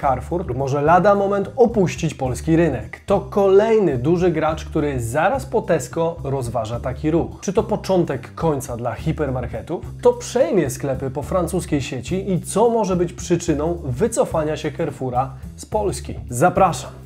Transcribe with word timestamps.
Carrefour 0.00 0.56
może 0.56 0.82
lada 0.82 1.14
moment 1.14 1.50
opuścić 1.56 2.14
polski 2.14 2.56
rynek. 2.56 3.00
To 3.06 3.20
kolejny 3.20 3.98
duży 3.98 4.30
gracz, 4.30 4.64
który 4.64 5.00
zaraz 5.00 5.46
po 5.46 5.62
Tesco 5.62 6.16
rozważa 6.24 6.80
taki 6.80 7.10
ruch. 7.10 7.30
Czy 7.40 7.52
to 7.52 7.62
początek 7.62 8.34
końca 8.34 8.76
dla 8.76 8.94
hipermarketów? 8.94 9.84
To 10.02 10.12
przejmie 10.12 10.70
sklepy 10.70 11.10
po 11.10 11.22
francuskiej 11.22 11.82
sieci 11.82 12.32
i 12.32 12.40
co 12.40 12.70
może 12.70 12.96
być 12.96 13.12
przyczyną 13.12 13.78
wycofania 13.84 14.56
się 14.56 14.72
Carrefoura 14.72 15.30
z 15.56 15.66
Polski? 15.66 16.14
Zapraszam! 16.28 16.99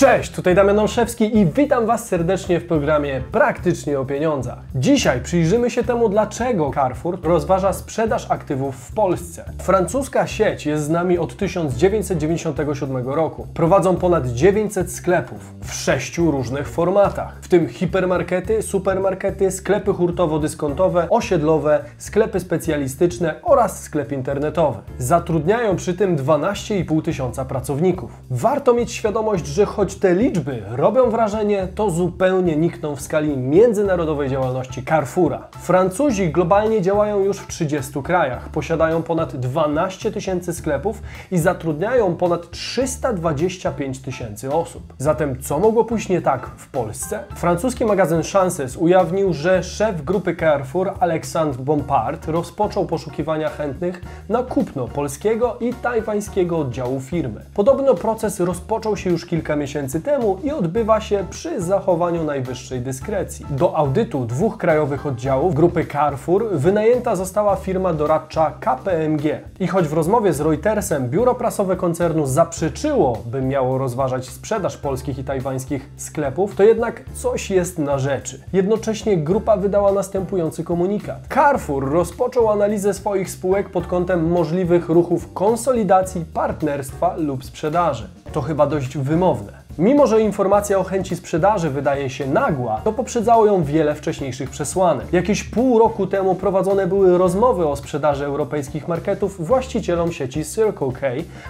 Cześć, 0.00 0.32
tutaj 0.32 0.54
Damian 0.54 0.78
Olszewski 0.78 1.38
i 1.38 1.46
witam 1.46 1.86
Was 1.86 2.08
serdecznie 2.08 2.60
w 2.60 2.66
programie 2.66 3.22
Praktycznie 3.32 4.00
o 4.00 4.04
Pieniądzach. 4.04 4.58
Dzisiaj 4.74 5.20
przyjrzymy 5.20 5.70
się 5.70 5.84
temu, 5.84 6.08
dlaczego 6.08 6.70
Carrefour 6.74 7.18
rozważa 7.22 7.72
sprzedaż 7.72 8.30
aktywów 8.30 8.76
w 8.76 8.94
Polsce. 8.94 9.44
Francuska 9.62 10.26
sieć 10.26 10.66
jest 10.66 10.84
z 10.84 10.88
nami 10.88 11.18
od 11.18 11.36
1997 11.36 13.08
roku. 13.08 13.46
Prowadzą 13.54 13.96
ponad 13.96 14.26
900 14.26 14.92
sklepów 14.92 15.54
w 15.62 15.72
sześciu 15.74 16.30
różnych 16.30 16.68
formatach, 16.68 17.38
w 17.42 17.48
tym 17.48 17.68
hipermarkety, 17.68 18.62
supermarkety, 18.62 19.50
sklepy 19.50 19.90
hurtowo-dyskontowe, 19.90 21.06
osiedlowe, 21.10 21.84
sklepy 21.98 22.40
specjalistyczne 22.40 23.34
oraz 23.42 23.82
sklep 23.82 24.12
internetowy. 24.12 24.78
Zatrudniają 24.98 25.76
przy 25.76 25.94
tym 25.94 26.16
12,5 26.16 27.02
tysiąca 27.02 27.44
pracowników. 27.44 28.10
Warto 28.30 28.74
mieć 28.74 28.92
świadomość, 28.92 29.46
że 29.46 29.66
choć 29.66 29.89
choć 29.90 29.98
te 29.98 30.14
liczby 30.14 30.62
robią 30.68 31.10
wrażenie, 31.10 31.68
to 31.74 31.90
zupełnie 31.90 32.56
nikną 32.56 32.96
w 32.96 33.00
skali 33.00 33.36
międzynarodowej 33.36 34.30
działalności 34.30 34.84
Carrefoura. 34.84 35.48
Francuzi 35.60 36.30
globalnie 36.30 36.82
działają 36.82 37.20
już 37.20 37.38
w 37.38 37.46
30 37.46 38.02
krajach, 38.02 38.48
posiadają 38.48 39.02
ponad 39.02 39.36
12 39.36 40.12
tysięcy 40.12 40.52
sklepów 40.52 41.02
i 41.30 41.38
zatrudniają 41.38 42.16
ponad 42.16 42.50
325 42.50 43.98
tysięcy 43.98 44.52
osób. 44.52 44.82
Zatem 44.98 45.40
co 45.42 45.58
mogło 45.58 45.84
pójść 45.84 46.08
nie 46.08 46.22
tak 46.22 46.46
w 46.56 46.68
Polsce? 46.68 47.24
Francuski 47.36 47.84
magazyn 47.84 48.22
Chances 48.32 48.76
ujawnił, 48.76 49.32
że 49.32 49.62
szef 49.62 50.04
grupy 50.04 50.36
Carrefour 50.36 50.94
Alexandre 51.00 51.62
Bompard 51.62 52.28
rozpoczął 52.28 52.86
poszukiwania 52.86 53.48
chętnych 53.48 54.02
na 54.28 54.42
kupno 54.42 54.88
polskiego 54.88 55.56
i 55.60 55.74
tajwańskiego 55.74 56.58
oddziału 56.58 57.00
firmy. 57.00 57.40
Podobno 57.54 57.94
proces 57.94 58.40
rozpoczął 58.40 58.96
się 58.96 59.10
już 59.10 59.26
kilka 59.26 59.56
miesięcy 59.56 59.79
miesięcy 59.80 60.00
temu 60.00 60.38
i 60.44 60.50
odbywa 60.52 61.00
się 61.00 61.24
przy 61.30 61.60
zachowaniu 61.60 62.24
najwyższej 62.24 62.80
dyskrecji. 62.80 63.46
Do 63.50 63.76
audytu 63.76 64.24
dwóch 64.24 64.58
krajowych 64.58 65.06
oddziałów 65.06 65.54
grupy 65.54 65.86
Carrefour 65.92 66.48
wynajęta 66.52 67.16
została 67.16 67.56
firma 67.56 67.92
doradcza 67.92 68.52
KPMG. 68.60 69.40
I 69.60 69.66
choć 69.66 69.88
w 69.88 69.92
rozmowie 69.92 70.32
z 70.32 70.40
Reutersem 70.40 71.08
biuro 71.08 71.34
prasowe 71.34 71.76
koncernu 71.76 72.26
zaprzeczyło, 72.26 73.18
by 73.26 73.42
miało 73.42 73.78
rozważać 73.78 74.28
sprzedaż 74.28 74.76
polskich 74.76 75.18
i 75.18 75.24
tajwańskich 75.24 75.90
sklepów, 75.96 76.56
to 76.56 76.62
jednak 76.62 77.02
coś 77.14 77.50
jest 77.50 77.78
na 77.78 77.98
rzeczy. 77.98 78.40
Jednocześnie 78.52 79.16
grupa 79.16 79.56
wydała 79.56 79.92
następujący 79.92 80.64
komunikat. 80.64 81.18
Carrefour 81.34 81.92
rozpoczął 81.92 82.48
analizę 82.48 82.94
swoich 82.94 83.30
spółek 83.30 83.70
pod 83.70 83.86
kątem 83.86 84.30
możliwych 84.30 84.88
ruchów 84.88 85.32
konsolidacji, 85.32 86.24
partnerstwa 86.34 87.16
lub 87.16 87.44
sprzedaży. 87.44 88.08
To 88.32 88.40
chyba 88.40 88.66
dość 88.66 88.98
wymowne. 88.98 89.60
Mimo, 89.80 90.06
że 90.06 90.20
informacja 90.20 90.78
o 90.78 90.84
chęci 90.84 91.16
sprzedaży 91.16 91.70
wydaje 91.70 92.10
się 92.10 92.26
nagła, 92.26 92.80
to 92.84 92.92
poprzedzało 92.92 93.46
ją 93.46 93.64
wiele 93.64 93.94
wcześniejszych 93.94 94.50
przesłanek. 94.50 95.12
Jakieś 95.12 95.44
pół 95.44 95.78
roku 95.78 96.06
temu 96.06 96.34
prowadzone 96.34 96.86
były 96.86 97.18
rozmowy 97.18 97.66
o 97.66 97.76
sprzedaży 97.76 98.24
europejskich 98.24 98.88
marketów 98.88 99.46
właścicielom 99.46 100.12
sieci 100.12 100.44
Circle 100.44 100.92
K, 101.00 101.06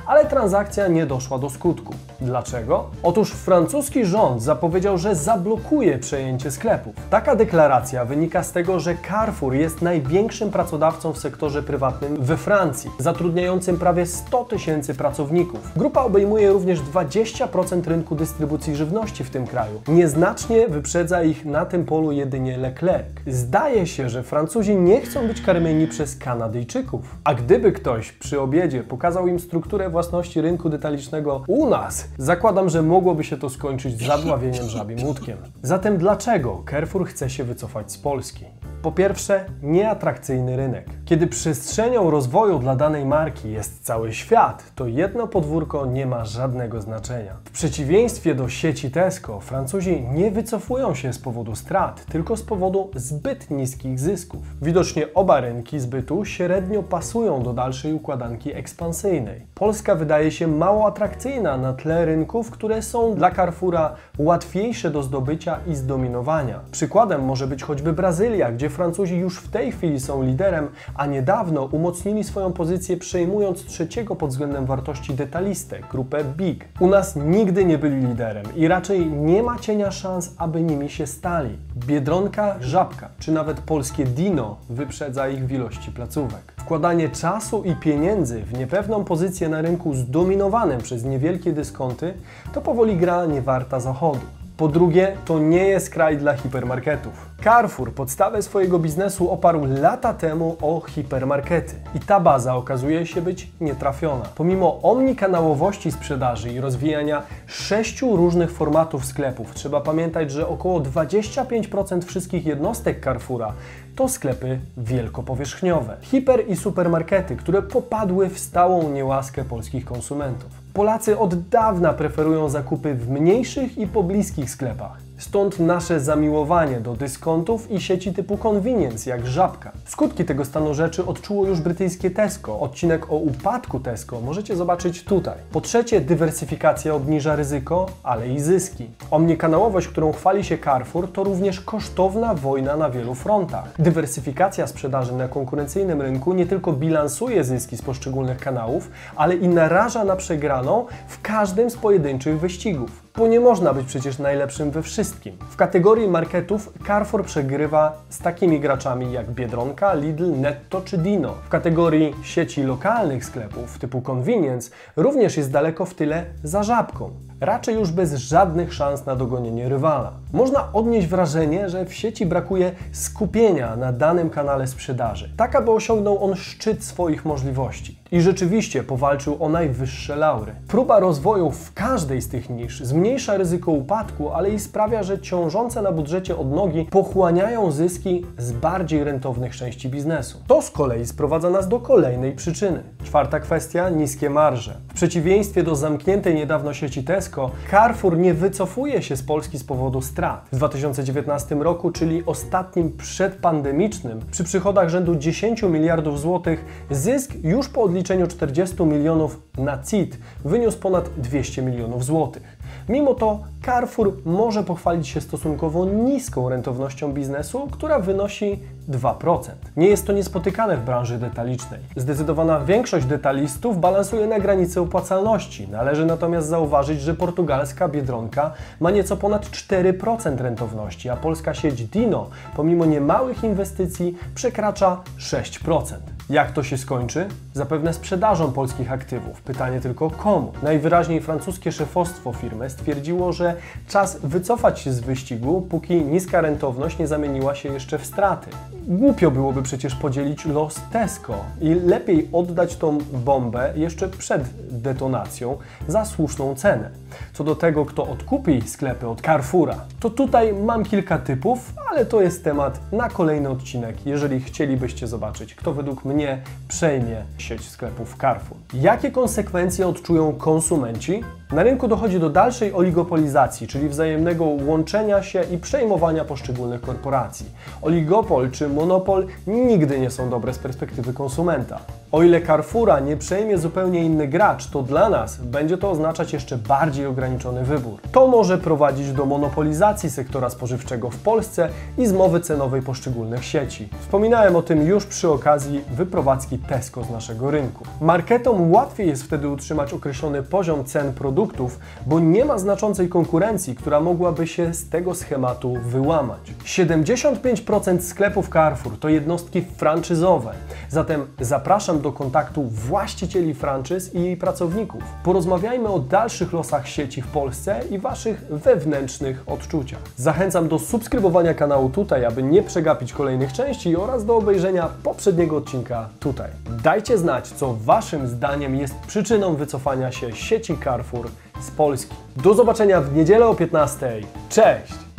ale 0.07 0.27
transakcja 0.27 0.89
nie 0.89 1.07
doszła 1.07 1.39
do 1.39 1.51
skutku. 1.51 1.95
Dlaczego? 2.21 2.85
Otóż 3.03 3.33
francuski 3.33 4.05
rząd 4.05 4.43
zapowiedział, 4.43 4.99
że 4.99 5.15
zablokuje 5.15 5.99
przejęcie 5.99 6.51
sklepów. 6.51 6.95
Taka 7.11 7.37
deklaracja 7.37 8.05
wynika 8.05 8.43
z 8.43 8.53
tego, 8.53 8.81
że 8.81 8.97
Carrefour 9.09 9.55
jest 9.55 9.83
największym 9.83 10.51
pracodawcą 10.51 11.13
w 11.13 11.19
sektorze 11.19 11.63
prywatnym 11.63 12.17
we 12.17 12.37
Francji, 12.37 12.91
zatrudniającym 12.99 13.79
prawie 13.79 14.07
100 14.07 14.45
tysięcy 14.45 14.95
pracowników. 14.95 15.61
Grupa 15.77 16.03
obejmuje 16.03 16.53
również 16.53 16.81
20% 16.81 17.89
rynku 17.89 18.20
dystrybucji 18.21 18.77
żywności 18.77 19.25
w 19.25 19.31
tym 19.31 19.47
kraju. 19.47 19.83
Nieznacznie 19.89 20.69
wyprzedza 20.69 21.23
ich 21.23 21.45
na 21.45 21.67
tym 21.67 21.85
polu 21.85 22.13
jedynie 22.13 22.59
Leclerc. 22.59 23.09
Zdaje 23.27 23.87
się, 23.87 24.09
że 24.09 24.23
Francuzi 24.23 24.77
nie 24.77 25.01
chcą 25.01 25.27
być 25.27 25.41
karmieni 25.41 25.87
przez 25.87 26.17
Kanadyjczyków. 26.17 27.17
A 27.25 27.35
gdyby 27.35 27.73
ktoś 27.73 28.13
przy 28.13 28.41
obiedzie 28.41 28.83
pokazał 28.83 29.29
im 29.29 29.41
strukturę 29.41 29.91
własności 29.91 30.41
rynku 30.41 30.69
detalicznego 30.69 31.45
u 31.49 31.71
nas, 31.71 32.09
zakładam, 32.19 32.69
że 32.69 32.83
mogłoby 32.83 33.25
się 33.25 33.37
to 33.37 33.51
skończyć 33.51 34.07
zadławieniem 34.07 34.69
żabim 34.69 35.05
łódkiem. 35.05 35.39
Zatem 35.63 35.99
dlaczego 35.99 36.65
Carrefour 36.71 37.07
chce 37.07 37.31
się 37.31 37.45
wycofać 37.45 37.93
z 37.93 37.99
Polski? 37.99 38.45
Po 38.83 38.93
pierwsze, 38.93 39.45
nieatrakcyjny 39.63 40.57
rynek. 40.57 40.87
Kiedy 41.05 41.27
przestrzenią 41.27 42.11
rozwoju 42.11 42.59
dla 42.59 42.77
danej 42.77 43.05
marki 43.05 43.51
jest 43.51 43.85
cały 43.85 44.13
świat, 44.13 44.73
to 44.75 44.87
jedno 44.87 45.27
podwórko 45.27 45.87
nie 45.87 46.07
ma 46.07 46.25
żadnego 46.25 46.81
znaczenia. 46.81 47.37
W 47.45 47.51
przeciwieństwie 47.51 48.35
do 48.35 48.49
sieci 48.49 48.91
Tesco, 48.91 49.41
Francuzi 49.41 50.03
nie 50.13 50.31
wycofują 50.31 50.95
się 50.95 51.13
z 51.13 51.19
powodu 51.19 51.57
strat, 51.57 52.05
tylko 52.05 52.37
z 52.37 52.43
powodu 52.43 52.91
zbyt 52.95 53.51
niskich 53.51 53.99
zysków. 53.99 54.43
Widocznie 54.63 55.15
oba 55.15 55.41
rynki 55.41 55.81
zbytu 55.81 56.25
średnio 56.25 56.83
pasują 56.83 57.43
do 57.43 57.53
dalszej 57.53 57.93
układanki 57.93 58.55
ekspansyjnej. 58.55 59.47
Polska 59.55 59.95
wydaje 59.95 60.31
się 60.31 60.47
mało 60.47 60.87
atrakcyjna 60.87 61.57
na 61.57 61.73
tle 61.73 62.05
rynków, 62.05 62.51
które 62.51 62.83
są 62.83 63.15
dla 63.15 63.31
Carrefoura 63.31 63.95
łatwiejsze 64.19 64.91
do 64.91 65.03
zdobycia 65.03 65.59
i 65.67 65.75
zdominowania. 65.75 66.61
Przykładem 66.71 67.25
może 67.25 67.47
być 67.47 67.63
choćby 67.63 67.93
Brazylia, 67.93 68.53
gdzie 68.53 68.70
Francuzi 68.71 69.17
już 69.17 69.39
w 69.39 69.51
tej 69.51 69.73
chwili 69.73 70.01
są 70.01 70.23
liderem, 70.23 70.69
a 70.95 71.07
niedawno 71.07 71.65
umocnili 71.65 72.25
swoją 72.25 72.53
pozycję 72.53 72.97
przejmując 72.97 73.65
trzeciego 73.65 74.17
pod 74.17 74.31
względem 74.31 74.67
wartości 74.67 75.15
detalistę, 75.15 75.79
grupę 75.91 76.25
BIG. 76.25 76.69
U 76.81 76.87
nas 76.87 77.17
nigdy 77.17 77.65
nie 77.65 77.79
byli 77.79 78.07
liderem 78.07 78.47
i 78.57 78.69
raczej 78.69 79.07
nie 79.07 79.43
ma 79.43 79.59
cienia 79.59 79.91
szans, 79.91 80.35
aby 80.39 80.63
nimi 80.63 80.89
się 80.89 81.07
stali. 81.07 81.59
Biedronka, 81.87 82.57
Żabka 82.61 83.09
czy 83.19 83.33
nawet 83.33 83.61
polskie 83.61 84.05
Dino 84.05 84.57
wyprzedza 84.71 85.29
ich 85.29 85.47
w 85.47 85.53
ilości 85.53 85.93
placówek. 85.93 86.53
Wkładanie 86.57 87.09
czasu 87.09 87.63
i 87.65 87.77
pieniędzy 87.77 88.43
w 88.43 88.59
niepewną 88.59 89.05
pozycję 89.05 89.49
na 89.49 89.63
rynku 89.63 89.95
zdominowanym 89.95 90.81
przez 90.81 91.05
niewielkie 91.05 91.53
dyskonty 91.53 92.15
to 92.53 92.61
powoli 92.61 92.97
gra 92.97 93.27
niewarta 93.27 93.81
zachodu. 93.81 94.27
Po 94.57 94.69
drugie, 94.69 95.17
to 95.25 95.39
nie 95.39 95.65
jest 95.65 95.91
kraj 95.91 96.19
dla 96.19 96.35
hipermarketów. 96.35 97.30
Carrefour 97.45 97.95
podstawę 97.95 98.43
swojego 98.43 98.79
biznesu 98.79 99.31
oparł 99.31 99.65
lata 99.65 100.15
temu 100.15 100.57
o 100.63 100.81
hipermarkety 100.81 101.75
i 101.95 102.01
ta 102.01 102.21
baza 102.21 102.57
okazuje 102.57 103.07
się 103.07 103.23
być 103.23 103.49
nietrafiona. 103.61 104.25
Pomimo 104.35 104.83
omnikanałowości 104.83 105.93
sprzedaży 105.93 106.53
i 106.53 106.61
rozwijania 106.61 107.23
sześciu 107.47 108.17
różnych 108.17 108.53
formatów 108.53 109.05
sklepów, 109.05 109.55
trzeba 109.55 109.81
pamiętać, 109.81 110.31
że 110.31 110.49
około 110.49 110.81
25% 110.81 112.05
wszystkich 112.05 112.47
jednostek 112.47 113.05
Carrefoura 113.05 113.53
to 113.97 114.09
sklepy 114.09 114.61
wielkopowierzchniowe. 114.77 115.97
Hiper 116.01 116.49
i 116.49 116.57
supermarkety, 116.57 117.37
które 117.37 117.63
popadły 117.63 118.29
w 118.29 118.39
stałą 118.39 118.91
niełaskę 118.91 119.45
polskich 119.45 119.85
konsumentów. 119.85 120.51
Polacy 120.75 121.19
od 121.19 121.49
dawna 121.49 121.93
preferują 121.93 122.49
zakupy 122.49 122.95
w 122.95 123.11
mniejszych 123.11 123.79
i 123.79 123.87
pobliskich 123.87 124.51
sklepach. 124.51 125.10
Stąd 125.21 125.59
nasze 125.59 126.01
zamiłowanie 126.01 126.81
do 126.81 126.97
dyskontów 126.97 127.71
i 127.71 127.81
sieci 127.81 128.13
typu 128.13 128.39
convenience, 128.39 129.11
jak 129.11 129.27
Żabka. 129.27 129.73
Skutki 129.85 130.25
tego 130.25 130.45
stanu 130.45 130.75
rzeczy 130.75 131.07
odczuło 131.07 131.47
już 131.47 131.61
brytyjskie 131.61 132.11
Tesco. 132.11 132.61
Odcinek 132.61 133.11
o 133.13 133.17
upadku 133.17 133.81
Tesco 133.81 134.21
możecie 134.21 134.57
zobaczyć 134.57 135.05
tutaj. 135.05 135.35
Po 135.53 135.61
trzecie, 135.61 136.01
dywersyfikacja 136.01 136.95
obniża 136.95 137.37
ryzyko, 137.37 137.87
ale 138.03 138.29
i 138.29 138.41
zyski. 138.41 138.91
Omnikanałowość, 139.11 139.89
którą 139.89 140.13
chwali 140.13 140.45
się 140.45 140.59
Carrefour, 140.59 141.13
to 141.13 141.25
również 141.25 141.61
kosztowna 141.61 142.35
wojna 142.35 142.77
na 142.77 142.91
wielu 142.91 143.15
frontach. 143.15 143.75
Dywersyfikacja 143.79 144.67
sprzedaży 144.67 145.15
na 145.15 145.29
konkurencyjnym 145.29 146.03
rynku 146.03 146.33
nie 146.33 146.47
tylko 146.47 146.73
bilansuje 146.73 147.45
zyski 147.45 147.77
z 147.77 147.83
poszczególnych 147.83 148.39
kanałów, 148.39 148.91
ale 149.17 149.35
i 149.35 149.49
naraża 149.49 150.05
na 150.05 150.17
przegraną 150.17 150.87
w 151.09 151.21
każdym 151.21 151.71
z 151.71 151.77
pojedynczych 151.77 152.41
wyścigów 152.41 153.10
bo 153.17 153.27
nie 153.27 153.41
można 153.41 153.75
być 153.75 153.87
przecież 153.87 154.19
najlepszym 154.19 154.71
we 154.71 154.83
wszystkim. 154.83 155.37
W 155.51 155.57
kategorii 155.57 156.09
marketów 156.09 156.73
Carrefour 156.87 157.25
przegrywa 157.25 158.03
z 158.09 158.19
takimi 158.19 158.61
graczami 158.61 159.13
jak 159.13 159.31
Biedronka, 159.31 159.95
Lidl, 159.95 160.31
Netto 160.31 160.81
czy 160.81 160.99
Dino. 160.99 161.35
W 161.47 161.49
kategorii 161.49 162.15
sieci 162.23 162.63
lokalnych 162.63 163.25
sklepów 163.25 163.79
typu 163.79 164.03
convenience 164.11 164.71
również 164.97 165.37
jest 165.37 165.51
daleko 165.51 165.85
w 165.85 165.95
tyle 165.95 166.25
za 166.45 166.63
żabką. 166.63 167.11
Raczej 167.41 167.75
już 167.75 167.91
bez 167.91 168.15
żadnych 168.15 168.75
szans 168.75 169.07
na 169.07 169.17
dogonienie 169.17 169.69
rywala. 169.69 170.13
Można 170.33 170.73
odnieść 170.73 171.07
wrażenie, 171.07 171.69
że 171.69 171.85
w 171.85 171.95
sieci 171.95 172.27
brakuje 172.27 172.73
skupienia 172.93 173.77
na 173.77 173.93
danym 173.93 174.31
kanale 174.31 174.67
sprzedaży, 174.67 175.31
tak 175.37 175.57
aby 175.57 175.71
osiągnął 175.71 176.25
on 176.25 176.37
szczyt 176.37 176.85
swoich 176.85 177.25
możliwości. 177.25 177.99
I 178.13 178.21
rzeczywiście 178.21 178.83
powalczył 178.83 179.45
o 179.45 179.49
najwyższe 179.49 180.17
laury. 180.17 180.53
Próba 180.69 181.01
rozwoju 181.01 181.51
w 181.51 181.75
każdej 181.75 182.23
z 182.23 182.29
tych 182.29 182.51
nisz 182.51 182.81
zmniejsza 182.81 183.37
ryzyko 183.37 183.73
upadku, 183.73 184.31
ale 184.31 184.51
i 184.51 184.59
sprawia, 184.59 185.03
że 185.03 185.19
ciążące 185.19 185.83
na 185.83 185.93
budżecie 185.93 186.37
odnogi 186.37 186.85
pochłaniają 186.85 187.71
zyski 187.71 188.27
z 188.39 188.53
bardziej 188.53 189.05
rentownych 189.05 189.57
części 189.57 189.89
biznesu. 189.89 190.39
To 190.47 190.63
z 190.63 190.71
kolei 190.71 191.07
sprowadza 191.07 191.51
nas 191.51 191.69
do 191.69 191.81
kolejnej 191.81 192.33
przyczyny. 192.33 192.83
Czwarta 193.05 193.41
kwestia 193.41 193.89
niskie 193.89 194.31
marże. 194.31 194.77
W 194.89 194.95
przeciwieństwie 194.95 195.63
do 195.63 195.77
zamkniętej 195.77 196.35
niedawno 196.35 196.75
sieci 196.75 197.05
Tesco, 197.05 197.51
Carrefour 197.71 198.19
nie 198.19 198.35
wycofuje 198.35 199.03
się 199.03 199.17
z 199.17 199.23
Polski 199.23 199.59
z 199.59 199.65
powodu 199.65 200.03
strat. 200.21 200.49
W 200.53 200.57
2019 200.57 201.55
roku, 201.55 201.91
czyli 201.91 202.23
ostatnim 202.27 202.97
przedpandemicznym, 202.97 204.21
przy 204.31 204.45
przychodach 204.45 204.89
rzędu 204.89 205.17
10 205.17 205.63
miliardów 205.63 206.21
złotych, 206.21 206.65
zysk 206.91 207.35
już 207.43 207.69
po 207.69 207.83
odliczeniu 207.83 208.27
40 208.27 208.83
milionów 208.83 209.41
na 209.59 209.83
CIT 209.83 210.19
wyniósł 210.45 210.79
ponad 210.79 211.11
200 211.17 211.63
milionów 211.63 212.05
złotych. 212.05 212.43
Mimo 212.89 213.15
to 213.15 213.41
Carrefour 213.65 214.13
może 214.25 214.63
pochwalić 214.63 215.09
się 215.09 215.21
stosunkowo 215.21 215.85
niską 215.85 216.49
rentownością 216.49 217.13
biznesu, 217.13 217.69
która 217.71 217.99
wynosi 217.99 218.59
2%. 218.89 219.51
Nie 219.77 219.89
jest 219.89 220.07
to 220.07 220.13
niespotykane 220.13 220.77
w 220.77 220.85
branży 220.85 221.19
detalicznej. 221.19 221.81
Zdecydowana 221.97 222.61
większość 222.61 223.07
detalistów 223.07 223.81
balansuje 223.81 224.27
na 224.27 224.41
granicy 224.41 224.81
opłacalności. 224.81 225.69
Należy 225.69 226.07
natomiast 226.07 226.49
zauważyć, 226.49 227.01
że 227.01 227.15
portugalska 227.15 227.89
Biedronka 227.89 228.53
ma 228.81 228.91
nieco 228.91 229.17
ponad 229.17 229.47
4% 229.47 230.37
rentowności, 230.37 231.09
a 231.09 231.17
polska 231.17 231.55
sieć 231.55 231.85
Dino, 231.85 232.27
pomimo 232.57 232.85
niemałych 232.85 233.45
inwestycji, 233.45 234.17
przekracza 234.35 235.01
6%. 235.19 236.20
Jak 236.31 236.53
to 236.53 236.63
się 236.63 236.79
skończy? 236.79 237.29
Zapewne 237.55 237.95
sprzedażą 237.95 238.53
polskich 238.53 238.93
aktywów. 238.93 239.43
Pytanie 239.43 239.81
tylko 239.81 240.11
komu? 240.11 240.53
Najwyraźniej 240.63 241.21
francuskie 241.21 241.73
szefostwo 241.73 242.33
firmy 242.33 242.71
stwierdziło, 242.71 243.33
że 243.33 243.55
czas 243.89 244.19
wycofać 244.23 244.81
się 244.81 244.93
z 244.93 245.01
wyścigu, 245.01 245.67
póki 245.71 246.05
niska 246.05 246.41
rentowność 246.41 246.99
nie 246.99 247.07
zamieniła 247.07 247.55
się 247.55 247.69
jeszcze 247.69 247.99
w 247.99 248.07
straty. 248.07 248.51
Głupio 248.87 249.31
byłoby 249.31 249.63
przecież 249.63 249.95
podzielić 249.95 250.45
los 250.45 250.81
Tesco 250.93 251.35
i 251.61 251.75
lepiej 251.75 252.29
oddać 252.33 252.77
tą 252.77 252.99
bombę 253.13 253.73
jeszcze 253.77 254.09
przed 254.09 254.43
detonacją 254.71 255.59
za 255.89 256.05
słuszną 256.05 256.55
cenę. 256.55 256.91
Co 257.33 257.45
do 257.45 257.55
tego, 257.55 257.85
kto 257.85 258.07
odkupi 258.07 258.63
sklepy 258.63 259.09
od 259.09 259.21
Carrefoura, 259.21 259.77
to 260.01 260.11
tutaj 260.11 260.55
mam 260.55 260.85
kilka 260.85 261.19
typów, 261.19 261.73
ale 261.91 262.07
to 262.07 262.21
jest 262.21 262.45
temat 262.45 262.81
na 262.93 263.09
kolejny 263.09 263.49
odcinek, 263.49 264.07
jeżeli 264.07 264.41
chcielibyście 264.41 265.07
zobaczyć, 265.07 265.55
kto 265.55 265.75
według 265.75 266.05
mnie 266.05 266.20
przejmie 266.69 267.25
sieć 267.39 267.69
sklepów 267.69 268.17
Carrefour. 268.21 268.59
Jakie 268.75 269.11
konsekwencje 269.11 269.87
odczują 269.87 270.33
konsumenci? 270.33 271.23
Na 271.53 271.63
rynku 271.63 271.89
dochodzi 271.89 272.21
do 272.21 272.31
dalszej 272.31 272.75
oligopolizacji, 272.75 273.67
czyli 273.67 273.89
wzajemnego 273.89 274.45
łączenia 274.45 275.23
się 275.23 275.43
i 275.43 275.59
przejmowania 275.59 276.25
poszczególnych 276.25 276.81
korporacji. 276.81 277.47
Oligopol 277.83 278.51
czy 278.51 278.69
monopol 278.69 279.27
nigdy 279.47 280.01
nie 280.01 280.11
są 280.11 280.31
dobre 280.31 280.55
z 280.55 280.59
perspektywy 280.59 281.13
konsumenta. 281.13 281.81
O 282.13 282.23
ile 282.23 282.43
Carrefoura 282.43 283.01
nie 283.01 283.17
przejmie 283.17 283.59
zupełnie 283.59 284.05
inny 284.05 284.29
gracz, 284.29 284.67
to 284.67 284.83
dla 284.83 285.09
nas 285.09 285.37
będzie 285.37 285.79
to 285.79 285.91
oznaczać 285.91 286.33
jeszcze 286.33 286.59
bardziej 286.59 287.07
ograniczony 287.07 287.65
wybór. 287.65 288.01
To 288.13 288.27
może 288.27 288.59
prowadzić 288.59 289.13
do 289.13 289.27
monopolizacji 289.27 290.11
sektora 290.11 290.51
spożywczego 290.51 291.11
w 291.11 291.17
Polsce 291.17 291.69
i 291.99 292.07
zmowy 292.07 292.41
cenowej 292.41 292.83
poszczególnych 292.83 293.45
sieci. 293.45 293.89
Wspominałem 294.01 294.57
o 294.57 294.63
tym 294.63 294.83
już 294.83 295.07
przy 295.07 295.31
okazji 295.31 295.85
wyprowadzki 295.91 296.59
Tesco 296.59 297.05
z 297.05 297.11
naszego 297.11 297.51
rynku. 297.51 297.85
Marketom 298.01 298.73
łatwiej 298.73 299.09
jest 299.09 299.23
wtedy 299.23 299.49
utrzymać 299.49 299.93
określony 299.93 300.43
poziom 300.43 300.85
cen 300.85 301.13
produktów, 301.41 301.79
bo 302.07 302.21
nie 302.21 302.45
ma 302.45 302.59
znaczącej 302.59 303.09
konkurencji, 303.09 303.75
która 303.75 304.01
mogłaby 304.01 304.47
się 304.47 304.75
z 304.75 304.89
tego 304.89 305.15
schematu 305.15 305.77
wyłamać. 305.85 306.41
75% 306.65 308.01
sklepów 308.01 308.49
Carrefour 308.49 308.99
to 308.99 309.09
jednostki 309.09 309.63
franczyzowe, 309.77 310.53
zatem 310.89 311.27
zapraszam 311.41 312.01
do 312.01 312.13
kontaktu 312.13 312.63
właścicieli 312.63 313.55
franczyz 313.55 314.15
i 314.15 314.23
jej 314.23 314.37
pracowników. 314.37 315.03
Porozmawiajmy 315.25 315.89
o 315.89 315.99
dalszych 315.99 316.53
losach 316.53 316.89
sieci 316.89 317.23
w 317.23 317.27
Polsce 317.27 317.81
i 317.91 317.99
Waszych 317.99 318.45
wewnętrznych 318.51 319.43
odczuciach. 319.47 320.01
Zachęcam 320.17 320.69
do 320.69 320.79
subskrybowania 320.79 321.55
kanału 321.55 321.91
tutaj, 321.91 322.25
aby 322.25 322.43
nie 322.43 322.63
przegapić 322.63 323.13
kolejnych 323.13 323.53
części 323.53 323.97
oraz 323.97 324.25
do 324.25 324.37
obejrzenia 324.37 324.89
poprzedniego 325.03 325.57
odcinka 325.57 326.09
tutaj. 326.21 326.51
Dajcie 326.83 327.19
znać, 327.19 327.49
co 327.49 327.75
Waszym 327.75 328.29
zdaniem 328.29 328.77
jest 328.77 328.95
przyczyną 329.07 329.55
wycofania 329.55 330.13
się 330.13 330.33
sieci 330.33 330.77
Carrefour 330.85 331.30
z 331.61 331.71
Polski. 331.71 332.15
Do 332.37 332.55
zobaczenia 332.55 333.01
w 333.01 333.17
niedzielę 333.17 333.47
o 333.47 333.55
15. 333.55 334.21
Cześć! 334.49 335.10